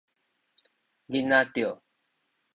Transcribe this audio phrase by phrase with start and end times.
[1.11, 1.77] 囡仔 tioh